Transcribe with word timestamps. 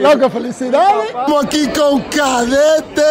Loco, 0.00 0.30
felicidades. 0.30 1.08
Estamos 1.10 1.44
aquí 1.44 1.66
con 1.68 2.00
Cadete 2.02 3.02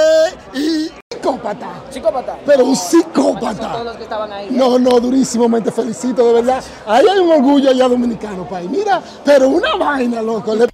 y 0.53 0.89
psicópata. 1.11 1.67
Psicópata. 1.89 2.37
Pero 2.45 2.65
un 2.65 2.75
psicópata. 2.75 3.71
todos 3.71 3.85
los 3.85 3.97
que 3.97 4.03
estaban 4.03 4.31
ahí. 4.31 4.47
No, 4.51 4.77
no, 4.79 4.99
durísimamente 4.99 5.71
felicito, 5.71 6.25
de 6.27 6.33
verdad. 6.41 6.63
Ahí 6.85 7.05
hay 7.07 7.19
un 7.19 7.31
orgullo 7.31 7.69
allá 7.69 7.87
dominicano, 7.87 8.47
país. 8.47 8.69
Mira, 8.69 9.01
pero 9.23 9.49
una 9.49 9.75
vaina, 9.75 10.21
loco. 10.21 10.55
Le- 10.55 10.67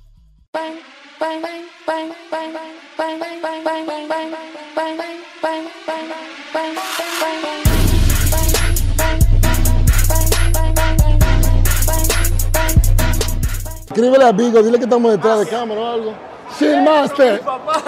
Escríbele 13.92 14.24
a 14.24 14.32
Vigo, 14.32 14.62
dile 14.64 14.78
que 14.78 14.86
estamos 14.86 15.12
detrás 15.12 15.42
de 15.42 15.48
cámara 15.48 15.82
o 15.82 15.86
algo. 15.86 16.14
Chill 16.58 16.82
Master. 16.82 17.42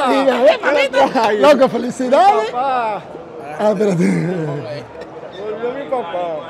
Ven, 0.09 0.27
mamita. 0.61 1.31
Loco, 1.33 1.69
felicidades. 1.69 2.51
Ah, 2.53 2.99
espérate. 3.69 4.05
Volvió 5.39 5.73
mi 5.83 5.89
papá. 5.89 6.49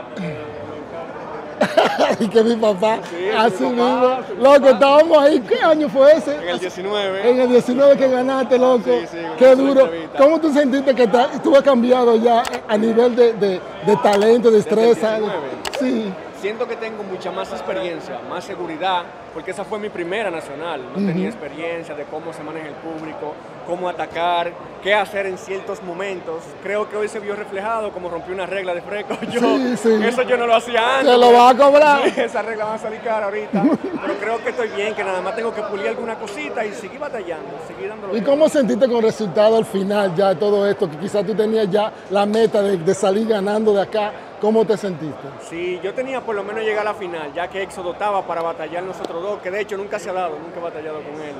y 2.19 2.27
que 2.27 2.43
mi 2.43 2.55
papá, 2.55 2.97
así 3.37 3.63
mi 3.63 3.69
mismo. 3.69 4.01
papá, 4.01 4.21
mi 4.35 4.43
Loco, 4.43 4.55
papá. 4.59 4.69
estábamos 4.71 5.17
ahí. 5.19 5.39
¿Qué 5.41 5.59
año 5.61 5.87
fue 5.89 6.13
ese? 6.17 6.35
En 6.35 6.49
el 6.49 6.59
19. 6.59 7.29
En 7.29 7.41
el 7.41 7.49
19 7.49 7.97
que 7.97 8.07
ganaste, 8.09 8.57
loco. 8.57 8.81
Sí, 8.85 9.07
sí, 9.11 9.17
con 9.27 9.37
Qué 9.37 9.55
duro. 9.55 9.89
¿Cómo 10.17 10.39
tú 10.41 10.51
sentiste 10.51 10.95
que 10.95 11.03
has 11.03 11.61
cambiado 11.63 12.15
ya 12.15 12.41
a 12.67 12.75
nivel 12.77 13.15
de, 13.15 13.33
de- 13.33 13.61
de 13.85 13.95
talento, 14.01 14.49
de 14.49 14.57
destreza? 14.57 15.19
19. 15.19 15.31
Sí. 15.79 16.13
Siento 16.43 16.67
que 16.67 16.75
tengo 16.75 17.03
mucha 17.03 17.31
más 17.31 17.53
experiencia, 17.53 18.19
más 18.29 18.43
seguridad, 18.43 19.03
porque 19.33 19.51
esa 19.51 19.63
fue 19.63 19.79
mi 19.79 19.87
primera 19.87 20.29
nacional. 20.29 20.81
No 20.93 20.95
tenía 20.95 21.29
experiencia 21.29 21.95
de 21.95 22.03
cómo 22.03 22.33
se 22.33 22.43
maneja 22.43 22.67
el 22.67 22.73
público, 22.73 23.33
cómo 23.65 23.87
atacar, 23.87 24.51
qué 24.83 24.93
hacer 24.93 25.25
en 25.27 25.37
ciertos 25.37 25.81
momentos. 25.81 26.43
Creo 26.61 26.89
que 26.89 26.97
hoy 26.97 27.07
se 27.07 27.21
vio 27.21 27.37
reflejado 27.37 27.93
como 27.93 28.09
rompí 28.09 28.33
una 28.33 28.45
regla 28.45 28.73
de 28.73 28.81
freco. 28.81 29.17
Yo, 29.31 29.39
Sí, 29.39 29.77
sí. 29.77 29.99
Eso 30.03 30.23
yo 30.23 30.35
no 30.35 30.45
lo 30.45 30.55
hacía 30.55 30.97
antes. 30.99 31.13
Te 31.13 31.17
lo 31.17 31.31
va 31.31 31.51
a 31.51 31.55
cobrar. 31.55 32.07
Esa 32.07 32.41
regla 32.41 32.65
va 32.65 32.73
a 32.73 32.77
salir 32.77 32.99
cara 32.99 33.27
ahorita. 33.27 33.63
Pero 34.01 34.13
creo 34.19 34.43
que 34.43 34.49
estoy 34.49 34.67
bien, 34.75 34.93
que 34.95 35.03
nada 35.05 35.21
más 35.21 35.37
tengo 35.37 35.53
que 35.53 35.61
pulir 35.61 35.87
alguna 35.87 36.15
cosita 36.19 36.65
y 36.65 36.73
seguir 36.73 36.99
batallando, 36.99 37.51
seguir 37.65 37.87
dándolo. 37.87 38.17
¿Y 38.17 38.21
cómo 38.21 38.49
sentiste 38.49 38.85
con 38.87 38.97
el 38.97 39.03
resultado 39.03 39.55
al 39.55 39.65
final 39.65 40.13
ya 40.13 40.33
de 40.33 40.35
todo 40.35 40.67
esto? 40.69 40.91
Que 40.91 40.97
quizás 40.97 41.25
tú 41.25 41.33
tenías 41.33 41.69
ya 41.71 41.89
la 42.09 42.25
meta 42.25 42.61
de, 42.61 42.75
de 42.75 42.93
salir 42.93 43.29
ganando 43.29 43.73
de 43.73 43.81
acá. 43.83 44.11
¿Cómo 44.43 44.65
te 44.65 44.75
sentiste? 44.75 45.29
Sí, 45.49 45.79
yo 45.81 45.93
tenía 45.93 46.19
por 46.19 46.35
lo 46.35 46.43
menos 46.43 46.65
llegar 46.65 46.81
a 46.85 46.91
la 46.91 46.93
final, 46.93 47.31
ya 47.33 47.47
que 47.47 47.63
Éxodo 47.63 47.93
estaba 47.93 48.27
para 48.27 48.41
batallar 48.41 48.83
nosotros 48.83 49.23
dos, 49.23 49.39
que 49.39 49.49
de 49.49 49.61
hecho 49.61 49.77
nunca 49.77 49.97
se 49.97 50.09
ha 50.09 50.13
dado, 50.13 50.37
nunca 50.37 50.59
he 50.59 50.61
batallado 50.61 51.01
con 51.01 51.13
él. 51.21 51.33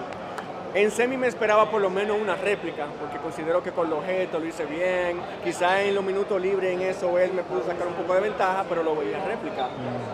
En 0.74 0.90
semi 0.90 1.18
me 1.18 1.28
esperaba 1.28 1.70
por 1.70 1.80
lo 1.82 1.92
menos 1.92 2.18
una 2.20 2.34
réplica, 2.36 2.88
porque 3.00 3.18
considero 3.20 3.62
que 3.62 3.72
con 3.72 3.90
los 3.92 4.00
objetos 4.00 4.42
lo 4.42 4.48
hice 4.48 4.66
bien. 4.66 5.20
Quizá 5.44 5.84
en 5.84 5.94
los 5.94 6.04
minutos 6.04 6.42
libres 6.42 6.74
en 6.74 6.82
eso 6.82 7.16
él 7.20 7.32
me 7.34 7.44
pudo 7.44 7.62
sacar 7.64 7.88
un 7.88 7.94
poco 7.94 8.16
de 8.16 8.22
ventaja, 8.22 8.66
pero 8.68 8.82
lo 8.82 8.96
veía 8.96 9.24
réplica. 9.24 9.68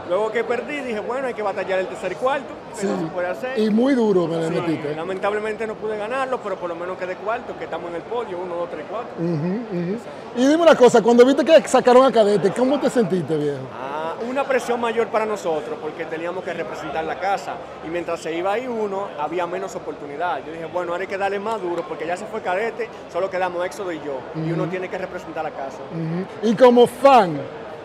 Luego 0.09 0.29
que 0.33 0.43
perdí, 0.43 0.81
dije, 0.81 0.99
bueno, 0.99 1.27
hay 1.27 1.33
que 1.33 1.41
batallar 1.43 1.79
el 1.79 1.87
tercer 1.87 2.11
y 2.11 2.15
cuarto, 2.15 2.53
que 2.77 2.85
no 2.87 2.99
se 2.99 3.05
puede 3.07 3.27
hacer. 3.27 3.57
Y 3.57 3.69
muy 3.69 3.93
duro 3.95 4.27
me 4.27 4.49
Sí, 4.49 4.53
metiste. 4.53 4.95
lamentablemente 4.95 5.65
no 5.65 5.75
pude 5.75 5.97
ganarlo, 5.97 6.39
pero 6.43 6.57
por 6.57 6.67
lo 6.67 6.75
menos 6.75 6.97
quedé 6.97 7.15
cuarto, 7.15 7.57
que 7.57 7.63
estamos 7.63 7.89
en 7.89 7.95
el 7.95 8.01
podio, 8.01 8.37
uno, 8.39 8.55
dos, 8.55 8.69
tres, 8.69 8.85
cuatro. 8.89 9.09
Y 10.35 10.41
dime 10.45 10.61
una 10.61 10.75
cosa, 10.75 11.01
cuando 11.01 11.25
viste 11.25 11.45
que 11.45 11.61
sacaron 11.69 12.05
a 12.05 12.11
Cadete, 12.11 12.51
¿cómo 12.51 12.77
te 12.81 12.89
sentiste, 12.89 13.37
viejo? 13.37 13.59
Ah, 13.73 13.88
una 14.27 14.43
presión 14.43 14.79
mayor 14.79 15.07
para 15.07 15.25
nosotros 15.25 15.77
porque 15.81 16.05
teníamos 16.05 16.43
que 16.43 16.53
representar 16.53 17.03
la 17.05 17.19
casa 17.19 17.53
y 17.85 17.89
mientras 17.89 18.19
se 18.19 18.33
iba 18.35 18.53
ahí 18.53 18.67
uno 18.67 19.07
había 19.19 19.45
menos 19.47 19.75
oportunidad. 19.75 20.39
Yo 20.45 20.51
dije, 20.51 20.65
bueno, 20.65 20.91
ahora 20.91 21.01
hay 21.03 21.07
que 21.07 21.17
darle 21.17 21.39
más 21.39 21.61
duro 21.61 21.83
porque 21.87 22.05
ya 22.05 22.17
se 22.17 22.25
fue 22.25 22.41
cadete, 22.41 22.89
solo 23.11 23.29
quedamos 23.29 23.65
Éxodo 23.65 23.91
y 23.91 23.99
yo 23.99 24.19
y 24.35 24.51
uno 24.51 24.65
tiene 24.67 24.89
que 24.89 24.97
representar 24.97 25.43
la 25.43 25.51
casa. 25.51 25.77
Y 26.43 26.53
como 26.55 26.85
fan, 26.87 27.39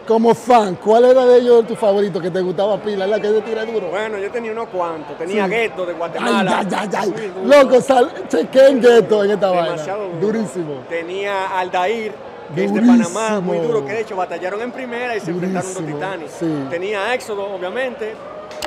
como 0.06 0.34
fan, 0.34 0.74
¿cuál 0.76 1.04
era 1.06 1.24
de 1.24 1.38
ellos 1.38 1.66
tu 1.66 1.74
favorito 1.76 2.20
que 2.20 2.30
te 2.30 2.40
gustaba 2.40 2.76
pila? 2.78 3.06
¿La 3.06 3.18
que 3.20 3.28
te 3.28 3.40
tira 3.40 3.64
duro? 3.64 3.88
Bueno, 3.88 4.18
yo 4.18 4.30
tenía 4.30 4.52
unos 4.52 4.68
cuantos, 4.68 5.16
tenía 5.16 5.44
Sí. 5.46 5.50
Gueto 5.50 5.86
de 5.86 5.92
Ay, 5.92 5.98
Guatemala. 5.98 6.58
ay, 6.58 6.66
ay, 6.76 6.88
ay. 6.96 7.10
duro. 7.10 7.62
Loco, 7.62 7.80
sal, 7.80 8.12
chequé 8.28 8.66
en 8.68 8.80
gueto 8.82 9.24
en 9.24 9.30
esta 9.30 9.50
vaina. 9.50 9.70
demasiado 9.70 10.04
duro. 10.08 10.20
Durísimo. 10.20 10.74
Tenía 10.90 11.58
Aldair, 11.58 12.12
que 12.54 12.64
es 12.64 12.72
de 12.74 12.80
Durísimo. 12.80 13.08
Panamá, 13.10 13.40
muy 13.40 13.58
duro, 13.58 13.84
que 13.86 13.92
de 13.92 14.00
hecho 14.00 14.16
batallaron 14.16 14.60
en 14.62 14.72
primera 14.72 15.16
y 15.16 15.20
se 15.20 15.30
enfrentaron 15.30 15.72
Durísimo, 15.74 15.96
titanes. 15.98 16.30
sí. 16.32 16.66
Tenía 16.70 17.06
a 17.06 17.14
Éxodo, 17.14 17.44
obviamente, 17.54 18.14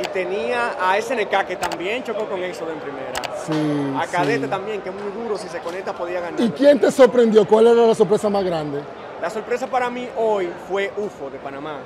y 0.02 0.08
tenía 0.10 0.76
a 0.80 0.98
SNK, 1.02 1.46
que 1.48 1.56
también 1.56 2.04
chocó 2.04 2.26
con 2.26 2.44
Éxodo 2.44 2.72
en 2.72 2.80
primera. 2.80 3.22
Sí, 3.46 3.94
A 4.00 4.06
Cadete 4.08 4.46
sí. 4.46 4.50
también, 4.50 4.82
que 4.82 4.90
es 4.90 4.96
muy 4.96 5.12
duro, 5.24 5.38
si 5.38 5.48
se 5.48 5.60
conecta 5.60 5.94
podía 5.94 6.20
ganar. 6.22 6.40
¿Y 6.42 6.50
quién 6.52 6.80
te 6.80 6.92
sorprendió? 6.92 7.48
¿Cuál 7.48 7.68
era 7.68 7.86
la 7.88 7.96
sorpresa 7.96 8.30
más 8.30 8.44
grande? 8.44 8.82
La 9.22 9.30
sorpresa 9.30 9.68
para 9.68 9.90
mí 9.90 10.08
hoy 10.18 10.50
fue 10.70 10.92
UFO 10.98 11.30
de 11.30 11.40
Panamá. 11.40 11.80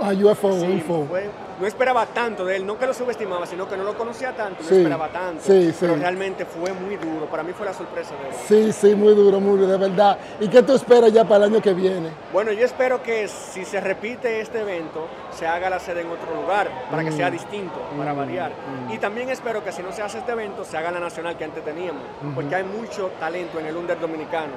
A 0.00 0.08
UFO, 0.12 0.48
UFO. 0.48 1.06
fue- 1.08 1.28
no 1.60 1.66
esperaba 1.66 2.06
tanto 2.06 2.44
de 2.44 2.56
él, 2.56 2.66
no 2.66 2.78
que 2.78 2.86
lo 2.86 2.94
subestimaba, 2.94 3.46
sino 3.46 3.68
que 3.68 3.76
no 3.76 3.84
lo 3.84 3.96
conocía 3.96 4.32
tanto, 4.32 4.62
no 4.62 4.68
Sí, 4.68 4.76
esperaba 4.76 5.08
tanto. 5.08 5.42
sí, 5.44 5.70
sí. 5.70 5.76
Pero 5.80 5.96
realmente 5.96 6.44
fue 6.44 6.72
muy 6.72 6.96
duro, 6.96 7.26
para 7.26 7.42
mí 7.42 7.52
fue 7.52 7.66
la 7.66 7.72
sorpresa 7.74 8.10
de 8.22 8.28
él. 8.28 8.72
Sí, 8.72 8.72
sí, 8.72 8.94
muy 8.94 9.14
duro, 9.14 9.40
muy 9.40 9.58
duro, 9.58 9.70
de 9.72 9.78
verdad. 9.78 10.18
¿Y 10.40 10.48
qué 10.48 10.62
tú 10.62 10.74
esperas 10.74 11.12
ya 11.12 11.24
para 11.24 11.44
el 11.46 11.52
año 11.54 11.62
que 11.62 11.72
viene? 11.74 12.10
Bueno, 12.32 12.52
yo 12.52 12.64
espero 12.64 13.02
que 13.02 13.28
si 13.28 13.64
se 13.64 13.80
repite 13.80 14.40
este 14.40 14.60
evento, 14.60 15.06
se 15.36 15.46
haga 15.46 15.70
la 15.70 15.78
sede 15.78 16.00
en 16.02 16.08
otro 16.10 16.34
lugar, 16.34 16.68
para 16.90 17.04
que 17.04 17.12
sea 17.12 17.28
Mm. 17.28 17.32
distinto, 17.32 17.80
para 17.96 18.12
variar. 18.12 18.52
Y 18.92 18.98
también 18.98 19.28
espero 19.30 19.62
que 19.64 19.72
si 19.72 19.82
no 19.82 19.92
se 19.92 20.02
hace 20.02 20.18
este 20.18 20.32
evento, 20.32 20.64
se 20.64 20.76
haga 20.76 20.90
la 20.90 21.00
nacional 21.00 21.36
que 21.36 21.44
antes 21.44 21.64
teníamos, 21.64 22.02
porque 22.34 22.54
hay 22.54 22.64
mucho 22.64 23.10
talento 23.20 23.58
en 23.60 23.66
el 23.66 23.76
under 23.76 23.98
dominicano. 24.00 24.52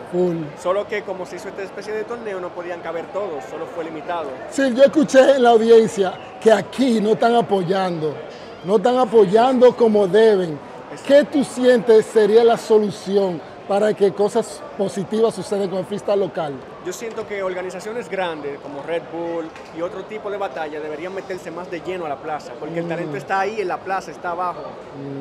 Solo 0.62 0.88
que 0.88 1.04
como 1.04 1.26
se 1.26 1.38
hizo 1.38 1.50
esta 1.50 1.62
especie 1.64 1.94
de 1.94 2.04
torneo, 2.04 2.40
no 2.40 2.50
podían 2.50 2.82
caber 2.82 3.06
todos, 3.14 3.44
solo 3.50 3.66
fue 3.66 3.84
limitado. 3.84 4.30
Sí, 4.50 4.74
yo 4.76 4.84
escuché 4.84 5.36
en 5.36 5.44
la 5.44 5.50
audiencia 5.50 6.14
que 6.42 6.52
aquí 6.52 6.85
no 7.02 7.12
están 7.14 7.36
apoyando, 7.36 8.14
no 8.64 8.78
están 8.78 8.98
apoyando 8.98 9.76
como 9.76 10.08
deben. 10.08 10.58
¿Qué 11.08 11.24
tú 11.26 11.44
sientes 11.44 12.06
sería 12.06 12.44
la 12.44 12.58
solución 12.58 13.42
para 13.68 13.94
que 13.94 14.12
cosas 14.14 14.62
positivas 14.78 15.34
sucedan 15.34 15.68
con 15.70 15.80
el 15.80 15.86
freestyle 15.86 16.20
local? 16.20 16.54
Yo 16.86 16.94
siento 16.94 17.28
que 17.28 17.42
organizaciones 17.42 18.08
grandes 18.08 18.60
como 18.60 18.82
Red 18.84 19.02
Bull 19.12 19.46
y 19.78 19.82
otro 19.82 20.04
tipo 20.04 20.30
de 20.30 20.38
batalla 20.38 20.80
deberían 20.80 21.14
meterse 21.14 21.50
más 21.52 21.70
de 21.72 21.82
lleno 21.82 22.06
a 22.06 22.10
la 22.10 22.18
plaza, 22.18 22.54
porque 22.60 22.80
el 22.80 22.88
talento 22.88 23.18
está 23.18 23.40
ahí 23.42 23.60
en 23.60 23.68
la 23.68 23.78
plaza, 23.80 24.12
está 24.12 24.30
abajo. 24.32 24.62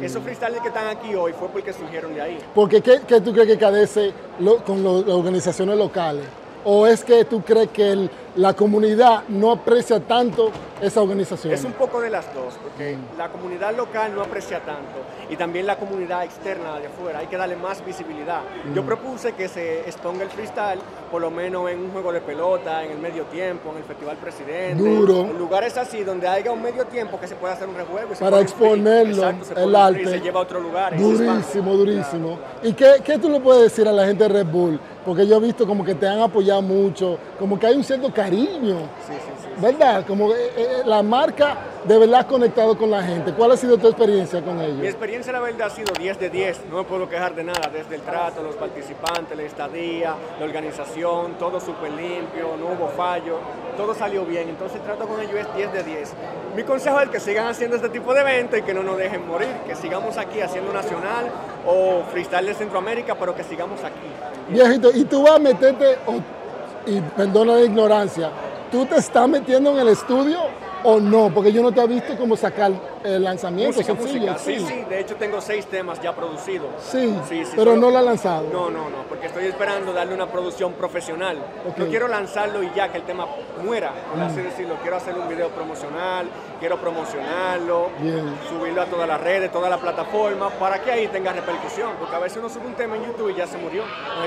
Esos 0.03 0.23
freestyles 0.23 0.61
que 0.61 0.69
están 0.69 0.87
aquí 0.89 1.15
hoy 1.15 1.33
fue 1.33 1.49
porque 1.49 1.73
surgieron 1.73 2.15
de 2.15 2.21
ahí. 2.21 2.39
Porque 2.55 2.83
¿qué, 2.83 3.01
qué 3.09 3.21
tú 3.23 3.33
crees 3.33 3.49
que 3.49 3.59
cadece 3.59 4.13
lo- 4.39 4.59
con 4.59 4.83
lo- 4.85 5.01
las 5.01 5.15
organizaciones 5.17 5.77
locales? 5.79 6.25
¿O 6.67 6.87
es 6.87 7.03
que 7.03 7.25
tú 7.25 7.43
crees 7.43 7.71
que 7.71 7.91
el- 7.93 8.11
la 8.37 8.53
comunidad 8.55 9.22
no 9.28 9.53
aprecia 9.53 10.00
tanto 10.00 10.50
esa 10.81 11.00
organización? 11.00 11.53
Es 11.55 11.65
un 11.65 11.72
poco 11.72 12.00
de 12.00 12.11
las 12.11 12.33
dos, 12.34 12.55
porque 12.62 12.97
la 13.17 13.28
comunidad 13.28 13.75
local 13.77 14.12
no 14.15 14.22
aprecia 14.22 14.61
tanto 14.61 15.00
y 15.31 15.37
también 15.37 15.67
la 15.67 15.77
comunidad 15.77 16.25
externa 16.25 16.78
de 16.81 16.89
afuera, 16.89 17.21
hay 17.21 17.27
que 17.28 17.37
darle 17.37 17.56
más 17.56 17.84
visibilidad. 17.84 18.41
Yo 18.75 18.84
propuse 18.84 19.33
que 19.33 19.49
se 19.49 19.81
exponga 19.81 20.25
el 20.25 20.31
freestyle 20.31 20.81
por 21.11 21.21
lo 21.22 21.31
menos 21.31 21.71
en 21.71 21.78
un 21.81 21.91
juego 21.93 22.12
de 22.12 22.21
pelota, 22.21 22.84
en 22.84 22.91
el 22.93 22.99
medio 22.99 23.25
tiempo, 23.27 23.71
en 23.71 23.77
el 23.78 23.84
Festival 23.84 24.17
Presidente, 24.17 24.83
Duro. 24.83 25.21
en 25.21 25.39
lugares 25.39 25.77
así 25.78 26.03
donde 26.03 26.27
haya 26.27 26.51
un 26.51 26.61
medio 26.62 26.84
tiempo 26.87 27.21
que 27.21 27.28
se 27.28 27.37
pueda 27.37 27.55
hacer 27.55 27.69
un 27.69 27.77
rejuego. 27.77 28.12
y 28.12 28.16
se 28.16 28.25
Para 28.25 28.41
exponerlo, 28.41 29.15
Exacto, 29.28 29.45
se 29.55 29.62
el 29.62 29.77
arte. 29.77 30.06
se 30.06 30.21
lleva 30.21 30.41
a 30.41 30.43
otro 30.43 30.61
lugar. 30.61 30.95
es 30.95 31.01
Durísimo, 31.01 31.34
fácil. 31.41 31.65
durísimo. 31.65 32.39
¿Y 32.65 32.72
qué, 32.72 32.95
qué 33.05 33.16
tú 33.19 33.28
le 33.31 33.39
puedes 33.41 33.62
decir 33.62 33.87
a 33.89 33.93
la 33.93 34.06
gente 34.06 34.25
de 34.25 34.28
Red 34.28 34.47
Bull? 34.47 34.81
Porque 35.05 35.27
yo 35.27 35.37
he 35.37 35.41
visto 35.41 35.66
como 35.66 35.84
que 35.84 35.95
te 35.95 36.09
han 36.09 36.21
apoyado 36.21 36.62
mucho, 36.62 37.19
como 37.39 37.59
que 37.59 37.66
hay 37.66 37.77
un 37.77 37.84
cierto 37.84 38.11
cariño, 38.12 38.24
Sí, 38.31 39.12
sí, 39.12 39.12
sí. 39.43 39.49
¿verdad? 39.61 40.05
Como 40.07 40.33
eh, 40.33 40.51
eh, 40.57 40.69
la 40.85 41.03
marca 41.03 41.57
de 41.85 41.99
verdad 41.99 42.21
ha 42.21 42.27
conectado 42.27 42.77
con 42.79 42.91
la 42.91 43.03
gente. 43.03 43.33
¿Cuál 43.33 43.53
ha 43.53 43.57
sido 43.57 43.77
tu 43.79 43.89
experiencia 43.89 44.43
con 44.43 44.57
Mi 44.59 44.65
ellos? 44.65 44.84
experiencia, 44.84 45.33
la 45.33 45.41
verdad, 45.41 45.66
ha 45.66 45.71
sido 45.71 45.93
10 45.98 46.19
de 46.19 46.31
10. 46.31 46.63
No 46.71 46.78
me 46.78 46.84
puedo 46.84 47.09
quejar 47.09 47.34
de 47.34 47.45
nada, 47.45 47.71
desde 47.72 47.97
el 47.97 48.01
trato, 48.03 48.43
los 48.43 48.54
participantes, 48.57 49.37
la 49.37 49.43
estadía, 49.43 50.15
la 50.39 50.45
organización, 50.45 51.34
todo 51.39 51.60
súper 51.60 51.93
limpio, 51.93 52.57
no 52.59 52.72
hubo 52.75 52.89
fallo, 52.89 53.39
todo 53.77 53.95
salió 53.95 54.25
bien. 54.25 54.48
Entonces, 54.48 54.78
el 54.78 54.83
trato 54.84 55.07
con 55.07 55.21
ellos 55.21 55.34
es 55.37 55.54
10 55.54 55.72
de 55.72 55.83
10. 55.83 56.13
Mi 56.57 56.63
consejo 56.63 57.01
es 57.01 57.09
que 57.10 57.21
sigan 57.21 57.47
haciendo 57.48 57.77
este 57.77 57.89
tipo 57.91 58.15
de 58.15 58.21
eventos 58.21 58.59
y 58.59 58.63
que 58.63 58.72
no 58.75 58.83
nos 58.83 58.97
dejen 58.97 59.27
morir, 59.27 59.48
que 59.66 59.75
sigamos 59.75 60.16
aquí 60.16 60.41
haciendo 60.41 60.72
nacional 60.72 61.27
o 61.66 62.03
freestyle 62.10 62.47
de 62.47 62.54
Centroamérica, 62.54 63.15
pero 63.16 63.34
que 63.34 63.43
sigamos 63.45 63.81
aquí. 63.84 64.09
Viejito, 64.48 64.91
y 64.95 65.04
tú 65.04 65.22
vas 65.22 65.37
a 65.37 65.39
meterte, 65.39 65.97
o- 66.07 66.44
y 66.86 67.01
perdona 67.01 67.54
la 67.54 67.63
ignorancia, 67.63 68.31
tú 68.71 68.84
te 68.86 68.97
estás 68.97 69.28
metiendo 69.28 69.72
en 69.72 69.78
el 69.78 69.89
estudio 69.89 70.39
o 70.84 71.01
no? 71.01 71.31
Porque 71.34 71.53
yo 71.53 71.63
no 71.63 71.72
te 71.72 71.81
he 71.81 71.86
visto 71.86 72.16
como 72.16 72.36
sacar 72.36 72.71
el 73.03 73.22
lanzamiento 73.25 73.77
Música, 73.77 73.95
música. 73.95 74.39
Sí, 74.39 74.59
sí, 74.60 74.84
de 74.89 75.01
hecho 75.01 75.16
tengo 75.16 75.41
seis 75.41 75.66
temas 75.66 76.01
ya 76.01 76.15
producidos. 76.15 76.69
Sí, 76.81 77.15
Sí, 77.28 77.45
sí, 77.45 77.53
pero 77.57 77.72
solo- 77.72 77.77
no 77.86 77.91
lo 77.91 77.98
ha 77.98 78.03
lanzado. 78.03 78.48
No, 78.53 78.71
no, 78.71 78.89
no, 78.91 79.03
porque 79.09 79.27
estoy 79.27 79.47
esperando 79.47 79.92
darle 79.92 80.15
una 80.15 80.27
producción 80.31 80.72
profesional. 80.75 81.39
No 81.77 81.86
quiero 81.86 82.07
lanzarlo 82.09 82.63
y 82.63 82.71
ya 82.75 82.91
que 82.92 82.98
el 82.98 83.04
tema 83.04 83.27
muera, 83.65 83.92
por 84.10 84.19
Mm. 84.19 84.22
así 84.22 84.41
decirlo. 84.41 84.77
Quiero 84.83 84.97
hacer 84.97 85.15
un 85.16 85.28
video 85.28 85.48
promocional, 85.51 86.27
quiero 86.60 86.78
promocionarlo, 86.81 87.91
Bien. 88.01 88.25
subirlo 88.48 88.83
a 88.83 88.86
todas 88.86 89.09
las 89.09 89.21
redes, 89.21 89.51
todas 89.53 89.71
las 89.71 89.81
plataformas, 89.81 90.53
para 90.54 90.81
que 90.83 90.91
ahí 90.92 91.09
tenga 91.09 91.33
repercusión. 91.33 91.91
Porque 91.98 92.15
a 92.16 92.19
veces 92.19 92.39
uno 92.39 92.48
sube 92.48 92.66
un 92.66 92.75
tema 92.75 92.97
en 92.97 93.04
YouTube 93.07 93.31
y 93.31 93.34
ya 93.34 93.47
se 93.47 93.57
murió. 93.59 93.83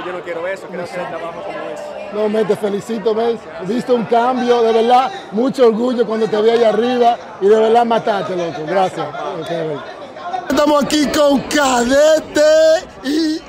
Yo 0.06 0.12
no 0.12 0.22
quiero 0.22 0.48
eso, 0.48 0.68
quiero 0.68 0.84
hacer 0.84 1.02
el 1.02 1.08
trabajo 1.08 1.42
como 1.44 1.58
es. 1.74 2.14
No, 2.14 2.30
me 2.30 2.46
te 2.46 2.56
felicito, 2.56 3.14
¿ves? 3.14 3.40
He 3.64 3.66
visto 3.74 3.94
un 3.94 4.06
cambio, 4.06 4.62
de 4.62 4.72
verdad, 4.74 5.12
mucho 5.32 5.68
orgullo 5.68 6.06
cuando 6.06 6.28
te 6.28 6.42
vi 6.48 6.58
allá 6.58 6.70
arriba 6.70 7.18
y 7.42 7.48
de 7.48 7.56
verdad 7.60 7.86
mataste, 7.86 8.36
loco. 8.36 8.62
Gracias. 8.66 9.08
Estamos 10.50 10.84
aquí 10.84 11.06
con 11.08 11.40
Cadete 11.42 12.42
y. 13.04 13.42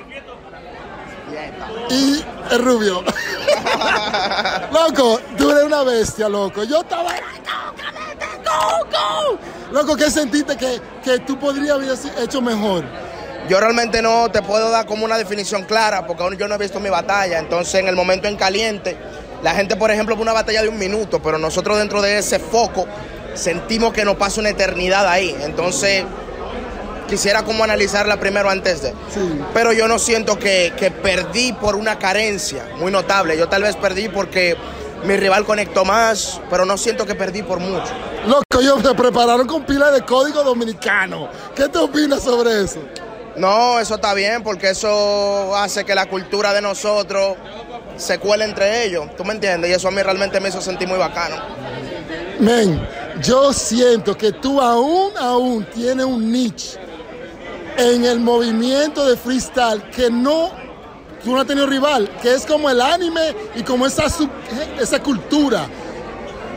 Y 1.90 2.24
el 2.50 2.64
rubio. 2.64 3.02
loco, 4.72 5.20
tú 5.36 5.50
eres 5.50 5.64
una 5.64 5.82
bestia, 5.82 6.28
loco. 6.28 6.64
Yo 6.64 6.80
estaba. 6.80 7.04
"Go, 7.04 7.74
Cadete, 7.76 8.26
go, 8.44 8.86
go". 8.90 9.38
Loco, 9.70 9.96
¿qué 9.96 10.10
sentiste 10.10 10.56
que, 10.56 10.80
que 11.04 11.18
tú 11.20 11.38
podrías 11.38 11.76
haber 11.76 11.90
hecho 12.22 12.40
mejor? 12.40 12.84
Yo 13.48 13.58
realmente 13.60 14.02
no 14.02 14.30
te 14.30 14.42
puedo 14.42 14.70
dar 14.70 14.84
como 14.84 15.04
una 15.06 15.16
definición 15.16 15.64
clara 15.64 16.06
porque 16.06 16.22
aún 16.22 16.36
yo 16.36 16.48
no 16.48 16.54
he 16.56 16.58
visto 16.58 16.80
mi 16.80 16.90
batalla. 16.90 17.38
Entonces, 17.38 17.76
en 17.76 17.88
el 17.88 17.96
momento 17.96 18.28
en 18.28 18.36
caliente, 18.36 18.96
la 19.42 19.54
gente, 19.54 19.76
por 19.76 19.90
ejemplo, 19.90 20.16
ve 20.16 20.22
una 20.22 20.32
batalla 20.32 20.62
de 20.62 20.68
un 20.68 20.78
minuto, 20.78 21.20
pero 21.22 21.38
nosotros 21.38 21.78
dentro 21.78 22.02
de 22.02 22.18
ese 22.18 22.38
foco 22.38 22.86
sentimos 23.34 23.92
que 23.92 24.04
nos 24.04 24.16
pasa 24.16 24.40
una 24.40 24.50
eternidad 24.50 25.06
ahí. 25.08 25.36
Entonces, 25.42 26.04
quisiera 27.08 27.44
como 27.44 27.64
analizarla 27.64 28.18
primero 28.18 28.50
antes 28.50 28.82
de. 28.82 28.90
Sí. 28.90 29.40
Pero 29.54 29.72
yo 29.72 29.88
no 29.88 29.98
siento 29.98 30.38
que, 30.38 30.72
que 30.76 30.90
perdí 30.90 31.52
por 31.52 31.76
una 31.76 31.98
carencia 31.98 32.64
muy 32.78 32.90
notable. 32.90 33.36
Yo 33.38 33.48
tal 33.48 33.62
vez 33.62 33.76
perdí 33.76 34.08
porque 34.08 34.56
mi 35.04 35.16
rival 35.16 35.44
conectó 35.44 35.84
más, 35.84 36.40
pero 36.50 36.64
no 36.64 36.76
siento 36.76 37.06
que 37.06 37.14
perdí 37.14 37.42
por 37.42 37.60
mucho. 37.60 37.92
Loco, 38.26 38.60
ellos 38.60 38.82
te 38.82 38.94
prepararon 38.94 39.46
con 39.46 39.64
pila 39.64 39.90
de 39.90 40.02
código 40.02 40.42
dominicano. 40.42 41.28
¿Qué 41.54 41.68
te 41.68 41.78
opinas 41.78 42.22
sobre 42.22 42.64
eso? 42.64 42.80
No, 43.36 43.78
eso 43.78 43.94
está 43.94 44.14
bien 44.14 44.42
porque 44.42 44.70
eso 44.70 45.54
hace 45.54 45.84
que 45.84 45.94
la 45.94 46.06
cultura 46.06 46.52
de 46.52 46.60
nosotros 46.60 47.36
se 47.98 48.18
cuele 48.18 48.44
entre 48.44 48.84
ellos. 48.84 49.06
¿Tú 49.16 49.24
me 49.24 49.34
entiendes? 49.34 49.70
Y 49.70 49.74
eso 49.74 49.88
a 49.88 49.90
mí 49.90 50.00
realmente 50.02 50.40
me 50.40 50.48
hizo 50.48 50.60
sentir 50.60 50.88
muy 50.88 50.98
bacano. 50.98 51.36
Men, 52.40 52.80
yo 53.22 53.52
siento 53.52 54.16
que 54.16 54.32
tú 54.32 54.60
aún, 54.60 55.10
aún 55.18 55.64
tienes 55.74 56.06
un 56.06 56.30
niche 56.32 56.78
en 57.76 58.04
el 58.04 58.20
movimiento 58.20 59.04
de 59.06 59.16
freestyle 59.16 59.82
que 59.90 60.10
no, 60.10 60.50
tú 61.22 61.32
no 61.34 61.40
has 61.40 61.46
tenido 61.46 61.66
rival, 61.66 62.08
que 62.22 62.32
es 62.34 62.46
como 62.46 62.70
el 62.70 62.80
anime 62.80 63.34
y 63.54 63.62
como 63.62 63.86
esa, 63.86 64.08
sub- 64.08 64.30
esa 64.80 65.00
cultura. 65.02 65.66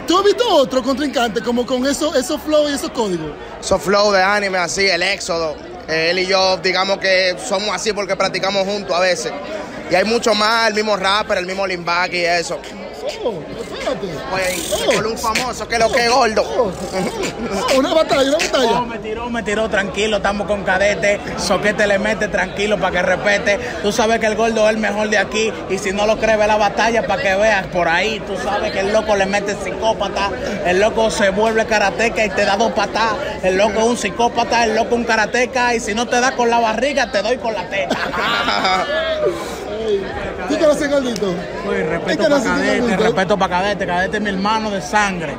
¿Tú 0.07 0.17
has 0.17 0.25
visto 0.25 0.43
otro 0.55 0.81
contrincante 0.83 1.41
como 1.41 1.65
con 1.65 1.85
eso, 1.85 2.13
esos 2.15 2.41
flow 2.41 2.69
y 2.69 2.73
esos 2.73 2.91
códigos? 2.91 3.31
Esos 3.59 3.81
flow 3.81 4.11
de 4.11 4.21
anime 4.21 4.57
así, 4.57 4.85
el 4.87 5.01
éxodo. 5.03 5.55
Él 5.87 6.19
y 6.19 6.25
yo, 6.25 6.57
digamos 6.57 6.97
que 6.99 7.35
somos 7.47 7.69
así 7.69 7.91
porque 7.93 8.15
practicamos 8.15 8.65
juntos 8.67 8.95
a 8.95 8.99
veces. 8.99 9.31
Y 9.91 9.95
hay 9.95 10.05
mucho 10.05 10.33
más, 10.33 10.69
el 10.69 10.73
mismo 10.73 10.95
rapper, 10.95 11.37
el 11.39 11.45
mismo 11.45 11.67
Limbaki 11.67 12.17
y 12.17 12.25
eso. 12.25 12.59
Oh, 13.25 13.33
espérate. 13.61 14.07
Pues, 14.29 14.71
Oh. 14.87 14.93
con 14.95 15.05
un 15.05 15.17
famoso 15.17 15.67
que 15.67 15.77
lo 15.77 15.91
que 15.91 16.05
es 16.05 16.09
gordo. 16.11 16.43
Oh, 16.43 16.71
oh, 16.71 17.79
una 17.79 17.93
batalla, 17.93 18.29
una 18.29 18.37
batalla. 18.37 18.71
No, 18.71 18.85
me 18.85 18.99
tiró, 18.99 19.29
me 19.29 19.43
tiró 19.43 19.69
tranquilo, 19.69 20.17
estamos 20.17 20.47
con 20.47 20.63
cadete, 20.63 21.19
soquete 21.37 21.87
le 21.87 21.99
mete 21.99 22.29
tranquilo 22.29 22.77
para 22.77 22.91
que 22.91 23.01
respete. 23.01 23.59
Tú 23.81 23.91
sabes 23.91 24.19
que 24.19 24.27
el 24.27 24.35
gordo 24.35 24.63
es 24.69 24.75
el 24.75 24.77
mejor 24.81 25.09
de 25.09 25.17
aquí 25.17 25.51
y 25.69 25.77
si 25.77 25.91
no 25.91 26.05
lo 26.05 26.17
crees, 26.17 26.37
ve 26.37 26.47
la 26.47 26.55
batalla 26.55 27.05
para 27.05 27.21
que 27.21 27.35
veas 27.35 27.67
por 27.67 27.89
ahí. 27.89 28.21
Tú 28.21 28.37
sabes 28.41 28.71
que 28.71 28.79
el 28.79 28.93
loco 28.93 29.15
le 29.17 29.25
mete 29.25 29.55
psicópata, 29.61 30.29
el 30.65 30.79
loco 30.79 31.11
se 31.11 31.29
vuelve 31.31 31.65
karateca 31.65 32.23
y 32.23 32.29
te 32.29 32.45
da 32.45 32.55
dos 32.55 32.71
patas. 32.71 33.13
El 33.43 33.57
loco 33.57 33.79
es 33.79 33.85
un 33.85 33.97
psicópata, 33.97 34.63
el 34.63 34.75
loco 34.75 34.95
un 34.95 35.03
karateca 35.03 35.75
y 35.75 35.79
si 35.81 35.93
no 35.93 36.07
te 36.07 36.21
da 36.21 36.31
con 36.35 36.49
la 36.49 36.59
barriga, 36.59 37.11
te 37.11 37.21
doy 37.21 37.37
con 37.37 37.53
la 37.53 37.67
teta. 37.69 37.97
¿Tú 40.49 40.57
conoces 40.59 40.89
Gordito? 40.91 41.33
¿Qué 41.69 41.83
respeto 41.83 42.23
para 42.29 42.43
cadete, 42.43 42.97
respeto 42.97 43.37
para 43.37 43.55
cadete, 43.59 43.85
cadete 43.85 44.17
es 44.17 44.23
mi 44.23 44.29
hermano 44.29 44.69
de 44.71 44.81
sangre. 44.81 45.35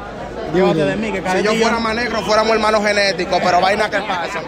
Llévate 0.54 0.84
de 0.84 0.96
mí, 0.96 1.10
que 1.12 1.18
Si 1.18 1.22
cadete 1.24 1.44
yo 1.44 1.52
y 1.52 1.56
yo- 1.58 1.62
fuera 1.62 1.78
más 1.78 1.94
negro, 1.94 2.22
fuéramos 2.22 2.52
hermanos 2.52 2.84
genéticos, 2.84 3.40
pero 3.42 3.60
vaina 3.60 3.88
que 3.88 3.98
pasa. 4.00 4.40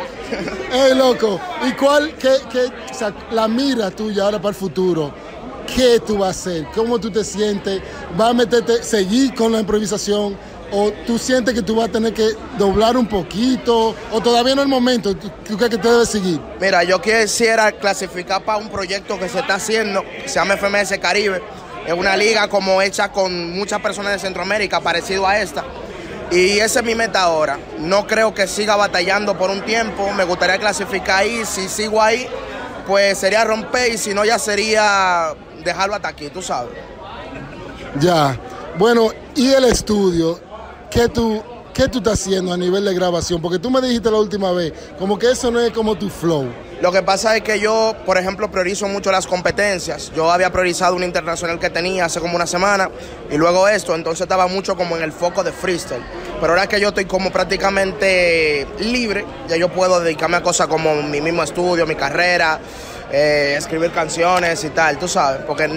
Ey, 0.72 0.94
loco, 0.94 1.40
¿y 1.66 1.72
cuál, 1.72 2.12
qué, 2.14 2.30
qué, 2.50 2.66
o 2.90 2.94
sea, 2.94 3.12
la 3.30 3.48
mira 3.48 3.90
tuya 3.90 4.24
ahora 4.24 4.38
para 4.38 4.50
el 4.50 4.54
futuro? 4.54 5.12
¿Qué 5.74 5.98
tú 6.06 6.18
vas 6.18 6.28
a 6.28 6.30
hacer? 6.50 6.66
¿Cómo 6.74 6.98
tú 6.98 7.10
te 7.10 7.24
sientes? 7.24 7.80
¿Vas 8.16 8.30
a 8.30 8.34
meterte, 8.34 8.82
seguir 8.82 9.34
con 9.34 9.50
la 9.52 9.60
improvisación? 9.60 10.36
¿O 10.76 10.90
tú 11.06 11.20
sientes 11.20 11.54
que 11.54 11.62
tú 11.62 11.76
vas 11.76 11.88
a 11.88 11.92
tener 11.92 12.12
que 12.12 12.30
doblar 12.58 12.96
un 12.96 13.06
poquito? 13.06 13.94
¿O 14.10 14.20
todavía 14.20 14.56
no 14.56 14.62
es 14.62 14.66
el 14.66 14.70
momento? 14.70 15.14
¿Tú, 15.14 15.30
tú 15.46 15.56
crees 15.56 15.70
que 15.70 15.78
te 15.78 15.88
debes 15.88 16.08
seguir? 16.08 16.40
Mira, 16.60 16.82
yo 16.82 17.00
quisiera 17.00 17.70
clasificar 17.70 18.42
para 18.42 18.58
un 18.58 18.68
proyecto 18.68 19.16
que 19.16 19.28
se 19.28 19.38
está 19.38 19.54
haciendo, 19.54 20.02
que 20.02 20.28
se 20.28 20.34
llama 20.34 20.56
FMS 20.56 20.98
Caribe. 20.98 21.40
Es 21.86 21.92
una 21.92 22.16
liga 22.16 22.48
como 22.48 22.82
hecha 22.82 23.12
con 23.12 23.52
muchas 23.52 23.80
personas 23.80 24.14
de 24.14 24.18
Centroamérica, 24.18 24.80
parecido 24.80 25.28
a 25.28 25.38
esta. 25.38 25.62
Y 26.32 26.58
esa 26.58 26.80
es 26.80 26.84
mi 26.84 26.96
meta 26.96 27.20
ahora. 27.20 27.56
No 27.78 28.08
creo 28.08 28.34
que 28.34 28.48
siga 28.48 28.74
batallando 28.74 29.38
por 29.38 29.50
un 29.50 29.60
tiempo. 29.62 30.10
Me 30.12 30.24
gustaría 30.24 30.58
clasificar 30.58 31.20
ahí. 31.20 31.44
Si 31.44 31.68
sigo 31.68 32.02
ahí, 32.02 32.26
pues 32.88 33.16
sería 33.18 33.44
romper 33.44 33.92
y 33.92 33.98
si 33.98 34.12
no, 34.12 34.24
ya 34.24 34.40
sería 34.40 35.34
dejarlo 35.62 35.94
hasta 35.94 36.08
aquí, 36.08 36.30
tú 36.30 36.42
sabes. 36.42 36.72
Ya. 38.00 38.36
Bueno, 38.76 39.10
¿y 39.36 39.52
el 39.52 39.66
estudio? 39.66 40.40
¿Qué 40.94 41.08
tú, 41.08 41.42
¿Qué 41.74 41.88
tú 41.88 41.98
estás 41.98 42.20
haciendo 42.20 42.52
a 42.52 42.56
nivel 42.56 42.84
de 42.84 42.94
grabación? 42.94 43.42
Porque 43.42 43.58
tú 43.58 43.68
me 43.68 43.80
dijiste 43.80 44.12
la 44.12 44.18
última 44.18 44.52
vez, 44.52 44.72
como 44.96 45.18
que 45.18 45.28
eso 45.28 45.50
no 45.50 45.58
es 45.58 45.72
como 45.72 45.96
tu 45.96 46.08
flow. 46.08 46.46
Lo 46.80 46.92
que 46.92 47.02
pasa 47.02 47.36
es 47.36 47.42
que 47.42 47.58
yo, 47.58 47.96
por 48.06 48.16
ejemplo, 48.16 48.48
priorizo 48.48 48.86
mucho 48.86 49.10
las 49.10 49.26
competencias. 49.26 50.12
Yo 50.14 50.30
había 50.30 50.52
priorizado 50.52 50.94
una 50.94 51.04
internacional 51.04 51.58
que 51.58 51.68
tenía 51.68 52.04
hace 52.04 52.20
como 52.20 52.36
una 52.36 52.46
semana 52.46 52.90
y 53.28 53.36
luego 53.36 53.66
esto, 53.66 53.96
entonces 53.96 54.20
estaba 54.20 54.46
mucho 54.46 54.76
como 54.76 54.96
en 54.96 55.02
el 55.02 55.10
foco 55.10 55.42
de 55.42 55.50
freestyle. 55.50 56.04
Pero 56.40 56.52
ahora 56.52 56.68
que 56.68 56.78
yo 56.78 56.90
estoy 56.90 57.06
como 57.06 57.32
prácticamente 57.32 58.64
libre, 58.78 59.24
ya 59.48 59.56
yo 59.56 59.70
puedo 59.70 59.98
dedicarme 59.98 60.36
a 60.36 60.44
cosas 60.44 60.68
como 60.68 61.02
mi 61.02 61.20
mismo 61.20 61.42
estudio, 61.42 61.88
mi 61.88 61.96
carrera, 61.96 62.60
eh, 63.10 63.56
escribir 63.58 63.90
canciones 63.90 64.62
y 64.62 64.68
tal, 64.68 64.96
tú 65.00 65.08
sabes, 65.08 65.40
porque 65.44 65.68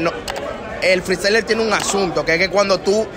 el 0.84 1.02
freestyler 1.02 1.44
tiene 1.44 1.66
un 1.66 1.74
asunto, 1.74 2.24
que 2.24 2.36
es 2.36 2.40
que 2.40 2.50
cuando 2.52 2.78
tú 2.80 3.08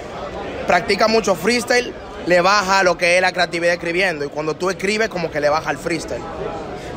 practicas 0.71 1.09
mucho 1.09 1.35
freestyle, 1.35 1.93
le 2.27 2.41
baja 2.41 2.85
lo 2.85 2.97
que 2.97 3.17
es 3.17 3.21
la 3.21 3.33
creatividad 3.33 3.75
escribiendo 3.75 4.25
y 4.25 4.29
cuando 4.29 4.55
tú 4.55 4.71
escribes 4.71 5.09
como 5.09 5.29
que 5.29 5.41
le 5.41 5.49
baja 5.49 5.69
el 5.73 5.79
freestyle. 5.79 6.23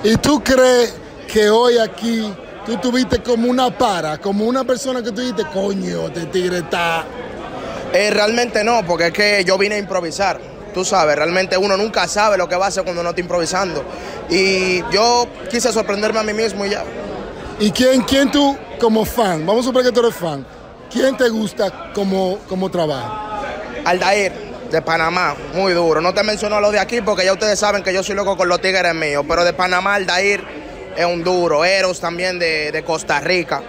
¿Y 0.03 0.15
tú 0.17 0.43
crees 0.43 0.93
que 1.27 1.49
hoy 1.49 1.79
aquí 1.79 2.31
tú 2.67 2.77
tuviste 2.77 3.23
como 3.23 3.49
una 3.49 3.75
para, 3.75 4.19
como 4.19 4.45
una 4.45 4.63
persona 4.63 5.01
que 5.01 5.11
tú 5.11 5.21
dijiste, 5.21 5.45
coño, 5.51 6.05
este 6.05 6.27
tigre 6.27 6.59
está... 6.59 7.03
Eh, 7.91 8.11
realmente 8.11 8.63
no, 8.63 8.85
porque 8.85 9.07
es 9.07 9.11
que 9.13 9.43
yo 9.43 9.57
vine 9.57 9.73
a 9.73 9.77
improvisar. 9.79 10.39
Tú 10.71 10.85
sabes, 10.85 11.15
realmente 11.15 11.57
uno 11.57 11.75
nunca 11.75 12.07
sabe 12.07 12.37
lo 12.37 12.47
que 12.47 12.55
va 12.55 12.65
a 12.65 12.67
hacer 12.67 12.83
cuando 12.83 13.01
no 13.01 13.09
está 13.09 13.21
improvisando. 13.21 13.83
Y 14.29 14.83
yo 14.91 15.27
quise 15.49 15.73
sorprenderme 15.73 16.19
a 16.19 16.23
mí 16.23 16.33
mismo 16.33 16.63
y 16.63 16.69
ya. 16.69 16.83
¿Y 17.59 17.71
quién, 17.71 18.03
quién 18.03 18.29
tú 18.29 18.55
como 18.79 19.03
fan, 19.03 19.43
vamos 19.47 19.65
a 19.65 19.69
suponer 19.69 19.91
que 19.91 19.99
tú 19.99 20.05
eres 20.05 20.15
fan, 20.15 20.45
quién 20.91 21.17
te 21.17 21.27
gusta 21.29 21.91
como, 21.91 22.37
como 22.47 22.69
trabajo? 22.69 23.32
Aldair, 23.85 24.31
de 24.71 24.81
Panamá, 24.81 25.35
muy 25.53 25.73
duro. 25.73 26.01
No 26.01 26.13
te 26.13 26.23
menciono 26.23 26.59
lo 26.59 26.71
de 26.71 26.79
aquí 26.79 27.01
porque 27.01 27.23
ya 27.25 27.33
ustedes 27.33 27.59
saben 27.59 27.83
que 27.83 27.93
yo 27.93 28.01
soy 28.01 28.15
loco 28.15 28.35
con 28.35 28.49
los 28.49 28.59
tigres 28.59 28.95
míos. 28.95 29.23
Pero 29.27 29.43
de 29.43 29.53
Panamá, 29.53 29.95
Aldair 29.95 30.43
es 30.95 31.05
un 31.05 31.23
duro. 31.23 31.63
Eros 31.63 31.99
también 31.99 32.39
de, 32.39 32.71
de 32.71 32.83
Costa 32.83 33.19
Rica. 33.19 33.61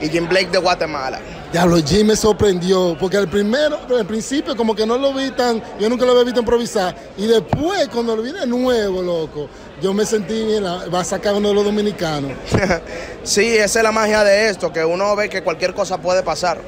Y 0.00 0.08
Jim 0.08 0.28
Blake 0.28 0.50
de 0.50 0.58
Guatemala. 0.58 1.20
Diablo, 1.52 1.76
Jim 1.84 2.06
me 2.06 2.16
sorprendió, 2.16 2.96
porque 2.98 3.18
al 3.18 3.28
primero, 3.28 3.78
al 3.94 4.06
principio 4.06 4.56
como 4.56 4.74
que 4.74 4.86
no 4.86 4.96
lo 4.96 5.12
vi 5.12 5.30
tan, 5.32 5.62
yo 5.78 5.86
nunca 5.90 6.06
lo 6.06 6.12
había 6.12 6.24
visto 6.24 6.40
improvisar, 6.40 6.96
y 7.18 7.26
después 7.26 7.88
cuando 7.88 8.16
lo 8.16 8.22
vi 8.22 8.32
de 8.32 8.46
nuevo, 8.46 9.02
loco, 9.02 9.50
yo 9.82 9.92
me 9.92 10.06
sentí, 10.06 10.44
mira, 10.46 10.86
va 10.88 11.00
a 11.00 11.04
sacar 11.04 11.34
uno 11.34 11.48
de 11.50 11.54
los 11.54 11.62
dominicanos. 11.62 12.32
sí, 13.22 13.54
esa 13.54 13.80
es 13.80 13.82
la 13.82 13.92
magia 13.92 14.24
de 14.24 14.48
esto, 14.48 14.72
que 14.72 14.82
uno 14.82 15.14
ve 15.14 15.28
que 15.28 15.42
cualquier 15.42 15.74
cosa 15.74 15.98
puede 15.98 16.22
pasar. 16.22 16.58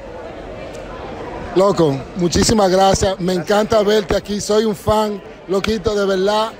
Loco, 1.55 1.97
muchísimas 2.17 2.69
gracias, 2.69 3.17
me 3.17 3.31
encanta 3.31 3.81
verte 3.81 4.17
aquí, 4.17 4.41
soy 4.41 4.65
un 4.65 4.75
fan, 4.75 5.23
loquito, 5.47 5.95
de 5.95 6.05
verdad, 6.05 6.51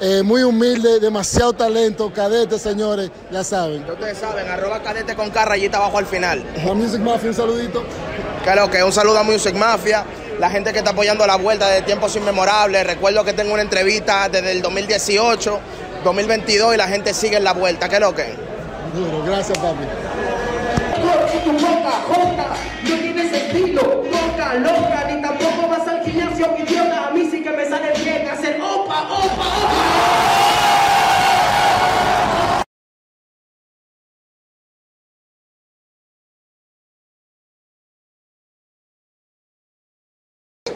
eh, 0.00 0.22
muy 0.22 0.42
humilde, 0.42 1.00
demasiado 1.00 1.52
talento, 1.52 2.10
cadete, 2.10 2.58
señores, 2.58 3.10
ya 3.30 3.44
saben. 3.44 3.84
Ya 3.86 3.92
ustedes 3.92 4.16
saben, 4.16 4.48
arroba 4.48 4.82
cadete 4.82 5.14
con 5.14 5.28
K 5.28 5.44
rayita 5.44 5.76
abajo 5.76 5.98
al 5.98 6.06
final. 6.06 6.42
A 6.66 6.72
Music 6.72 6.98
Mafia, 6.98 7.28
un 7.28 7.36
saludito. 7.36 7.84
Claro 8.42 8.70
que 8.70 8.82
un 8.82 8.90
saludo 8.90 9.18
a 9.18 9.22
Music 9.22 9.54
Mafia, 9.54 10.06
la 10.40 10.48
gente 10.48 10.72
que 10.72 10.78
está 10.78 10.92
apoyando 10.92 11.26
la 11.26 11.36
vuelta 11.36 11.68
de 11.68 11.82
tiempos 11.82 12.16
inmemorables. 12.16 12.86
Recuerdo 12.86 13.24
que 13.24 13.34
tengo 13.34 13.52
una 13.52 13.62
entrevista 13.62 14.30
desde 14.30 14.52
el 14.52 14.62
2018, 14.62 15.60
2022 16.04 16.74
y 16.74 16.78
la 16.78 16.88
gente 16.88 17.12
sigue 17.12 17.36
en 17.36 17.44
la 17.44 17.52
vuelta. 17.52 17.86
¿Qué 17.90 18.00
lo 18.00 18.14
que? 18.14 18.34
Duro, 18.94 19.22
gracias, 19.26 19.58
papi. 19.58 19.84
Estilo, 23.38 24.04
loca, 24.10 24.54
loca, 24.54 25.04
ni 25.08 25.20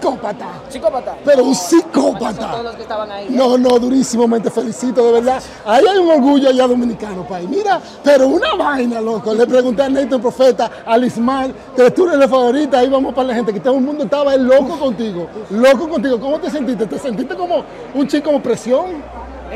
Psicópata. 0.03 0.47
Psicópata. 0.69 1.17
Pero 1.25 1.45
un 1.45 1.55
psicópata. 1.55 2.51
todos 2.51 2.65
los 2.65 2.75
que 2.75 2.83
estaban 2.83 3.13
ahí. 3.13 3.29
No, 3.31 3.57
no, 3.57 3.79
durísimo, 3.79 4.29
te 4.41 4.51
felicito, 4.51 5.07
de 5.07 5.13
verdad. 5.13 5.41
Ahí 5.65 5.85
hay 5.87 5.99
un 5.99 6.11
orgullo 6.11 6.49
allá 6.49 6.67
dominicano, 6.67 7.23
país. 7.25 7.49
Mira, 7.49 7.81
pero 8.03 8.27
una 8.27 8.57
vaina, 8.57 9.01
loco. 9.01 9.33
Le 9.33 9.47
pregunté 9.47 9.83
a 9.83 9.89
Nathan 9.89 10.21
Profeta, 10.21 10.71
a 10.85 10.99
Lismar, 10.99 11.53
que 11.77 11.89
tú 11.93 12.09
eres 12.09 12.19
la 12.19 12.27
favorita, 12.27 12.81
ahí 12.81 12.89
vamos 12.89 13.15
para 13.15 13.29
la 13.29 13.35
gente, 13.35 13.53
que 13.53 13.61
todo 13.61 13.77
el 13.77 13.83
mundo 13.83 14.03
estaba 14.03 14.37
loco 14.37 14.77
contigo, 14.77 15.29
loco 15.51 15.89
contigo. 15.89 16.19
¿Cómo 16.19 16.41
te 16.41 16.51
sentiste? 16.51 16.85
¿Te 16.87 16.99
sentiste 16.99 17.37
como 17.37 17.63
un 17.95 18.09
chico 18.09 18.33
con 18.33 18.43
presión? 18.43 18.87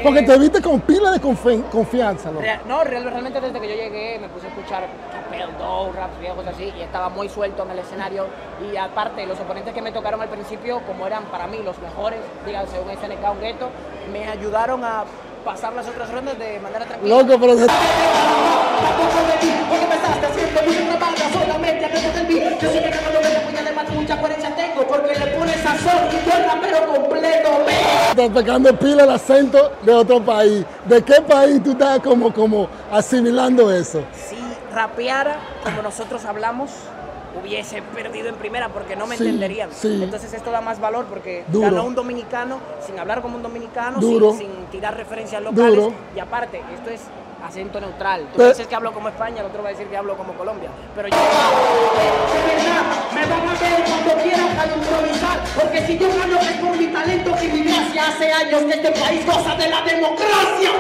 Porque 0.02 0.22
te 0.22 0.38
viste 0.38 0.60
con 0.62 0.80
pila 0.80 1.10
de 1.10 1.20
confi- 1.20 1.68
confianza. 1.70 2.30
Real- 2.30 2.60
no, 2.66 2.84
real- 2.84 3.04
realmente 3.04 3.40
desde 3.40 3.60
que 3.60 3.68
yo 3.68 3.74
llegué 3.74 4.18
me 4.20 4.28
puse 4.28 4.46
a 4.46 4.50
escuchar 4.50 4.86
Capel, 5.12 5.48
Doe, 5.58 5.92
raps 5.92 6.18
viejos 6.20 6.46
así 6.46 6.72
y 6.76 6.82
estaba 6.82 7.08
muy 7.08 7.28
suelto 7.28 7.62
en 7.64 7.70
el 7.70 7.78
escenario 7.78 8.26
y 8.72 8.76
aparte 8.76 9.26
los 9.26 9.38
oponentes 9.40 9.72
que 9.74 9.82
me 9.82 9.92
tocaron 9.92 10.20
al 10.22 10.28
principio, 10.28 10.80
como 10.86 11.06
eran 11.06 11.24
para 11.24 11.46
mí 11.46 11.58
los 11.64 11.78
mejores, 11.78 12.20
díganse 12.46 12.78
un 12.80 12.90
SNK, 12.90 13.30
un 13.32 13.40
Gueto, 13.40 13.68
me 14.12 14.28
ayudaron 14.28 14.84
a 14.84 15.04
pasar 15.44 15.72
las 15.74 15.86
otras 15.88 16.10
rondas 16.12 16.38
de 16.38 16.58
manera 16.60 16.84
tranquila. 16.86 17.16
Loco, 17.22 17.38
pero 17.40 17.54
estás 28.23 28.30
pegando 28.30 28.73
pila 28.78 29.04
el 29.04 29.11
acento 29.11 29.73
de 29.82 29.92
otro 29.92 30.20
país. 30.25 30.64
¿De 30.87 31.02
qué 31.02 31.20
país 31.20 31.62
tú 31.62 31.73
estás 31.73 32.00
como, 32.00 32.32
como 32.32 32.68
asimilando 32.90 33.70
eso? 33.70 34.02
Si 34.28 34.37
rapeara 34.75 35.38
como 35.62 35.82
nosotros 35.82 36.25
hablamos, 36.25 36.70
hubiese 37.42 37.82
perdido 37.94 38.28
en 38.28 38.37
primera 38.37 38.70
porque 38.70 38.96
no 38.96 39.06
me 39.06 39.16
Sí, 39.18 39.25
entenderían. 39.25 39.68
sí. 39.73 40.00
Entonces 40.02 40.32
esto 40.32 40.50
da 40.50 40.62
más 40.62 40.80
valor 40.80 41.04
porque 41.04 41.44
Duro. 41.49 41.66
ganó 41.70 41.85
un 41.85 41.94
dominicano 41.94 42.58
sin 42.87 42.99
hablar 42.99 43.20
como 43.20 43.37
un 43.37 43.42
dominicano, 43.42 44.00
Duro. 44.00 44.30
sin, 44.32 44.38
sin 44.40 44.50
tirar 44.76 44.95
referencias 44.95 45.42
locales. 45.42 45.75
Duro. 45.75 45.92
Y 46.14 46.18
aparte, 46.21 46.61
esto 46.75 46.90
es 46.90 47.00
acento 47.42 47.80
neutral. 47.80 48.26
Tú 48.35 48.42
dices 48.42 48.66
que 48.66 48.75
hablo 48.75 48.92
como 48.92 49.09
España, 49.09 49.40
el 49.40 49.47
otro 49.47 49.62
va 49.62 49.71
a 49.71 49.73
decir 49.73 49.87
que 49.87 49.97
hablo 49.97 50.16
como 50.16 50.35
Colombia. 50.35 50.68
Pero 50.95 51.09
yo... 51.09 51.16
De 51.16 52.54
verdad, 52.54 52.83
me 53.14 53.21
van 53.23 53.49
a 53.49 53.52
ver 53.59 53.85
cuando 53.87 54.23
quieran 54.23 54.59
al 54.59 54.76
improvisar. 54.76 55.38
Porque 55.59 55.87
si 55.87 55.99
yo 55.99 56.09
gano 56.09 56.38
es 56.40 56.56
por 56.59 56.76
mi 56.76 56.87
talento 56.88 57.30
y 57.42 57.49
mi 57.49 57.62
gracia. 57.62 58.09
Hace 58.09 58.30
años 58.30 58.62
que 58.64 58.73
este 58.73 58.92
país 58.92 59.26
goza 59.26 59.54
de 59.56 59.68
la 59.68 59.83
democracia. 59.83 60.71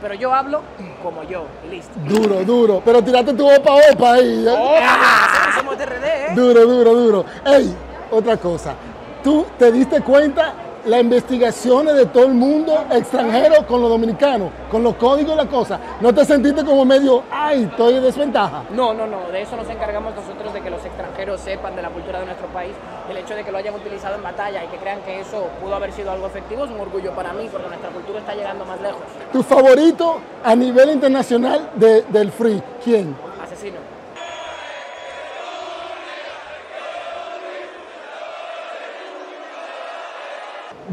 Pero 0.00 0.14
yo 0.14 0.32
hablo 0.32 0.62
como 1.02 1.22
yo, 1.24 1.46
listo. 1.70 1.92
Duro, 2.06 2.42
duro. 2.44 2.82
Pero 2.84 3.02
tiraste 3.02 3.34
tu 3.34 3.46
opa 3.48 3.74
opa 3.92 4.12
ahí. 4.14 4.46
¿eh? 4.48 4.80
Ah, 4.82 5.52
somos 5.58 5.76
de 5.78 5.84
RD, 5.86 6.04
¿eh? 6.04 6.26
Duro, 6.34 6.66
duro, 6.66 6.94
duro. 6.94 7.24
Ey, 7.44 7.74
otra 8.10 8.36
cosa. 8.38 8.74
¿Tú 9.22 9.46
te 9.58 9.70
diste 9.70 10.00
cuenta 10.00 10.65
las 10.86 11.00
investigaciones 11.00 11.94
de 11.94 12.06
todo 12.06 12.24
el 12.26 12.34
mundo 12.34 12.84
extranjero 12.90 13.66
con 13.66 13.80
los 13.82 13.90
dominicanos, 13.90 14.50
con 14.70 14.82
los 14.82 14.94
códigos 14.96 15.34
y 15.34 15.36
la 15.36 15.46
cosa? 15.46 15.78
¿No 16.00 16.14
te 16.14 16.24
sentiste 16.24 16.64
como 16.64 16.84
medio, 16.84 17.22
ay, 17.30 17.64
estoy 17.70 17.94
en 17.94 18.02
desventaja? 18.02 18.62
No, 18.70 18.94
no, 18.94 19.06
no, 19.06 19.28
de 19.32 19.42
eso 19.42 19.56
nos 19.56 19.68
encargamos 19.68 20.14
nosotros, 20.14 20.52
de 20.54 20.60
que 20.60 20.70
los 20.70 20.84
extranjeros 20.84 21.40
sepan 21.40 21.74
de 21.76 21.82
la 21.82 21.90
cultura 21.90 22.20
de 22.20 22.26
nuestro 22.26 22.46
país, 22.48 22.72
el 23.10 23.16
hecho 23.16 23.34
de 23.34 23.44
que 23.44 23.52
lo 23.52 23.58
hayan 23.58 23.74
utilizado 23.74 24.14
en 24.14 24.22
batalla 24.22 24.64
y 24.64 24.68
que 24.68 24.76
crean 24.78 25.00
que 25.02 25.20
eso 25.20 25.46
pudo 25.60 25.74
haber 25.74 25.92
sido 25.92 26.10
algo 26.12 26.26
efectivo 26.26 26.64
es 26.64 26.70
un 26.70 26.80
orgullo 26.80 27.12
para 27.12 27.32
mí, 27.32 27.48
porque 27.50 27.68
nuestra 27.68 27.90
cultura 27.90 28.20
está 28.20 28.34
llegando 28.34 28.64
más 28.64 28.80
lejos. 28.80 29.00
¿Tu 29.32 29.42
favorito 29.42 30.18
a 30.44 30.54
nivel 30.54 30.90
internacional 30.90 31.70
de- 31.74 32.02
del 32.02 32.30
free? 32.30 32.62
¿Quién? 32.84 33.16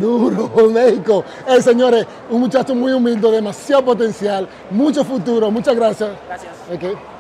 Duro, 0.03 0.69
México. 0.69 1.24
Eh, 1.48 1.62
señores, 1.62 2.05
un 2.29 2.41
muchacho 2.41 2.75
muy 2.75 2.91
humilde, 2.91 3.31
demasiado 3.31 3.86
potencial, 3.86 4.48
mucho 4.69 5.03
futuro. 5.05 5.50
Muchas 5.50 5.75
gracias. 5.75 6.12
Gracias. 6.27 6.51
Ok. 6.69 7.12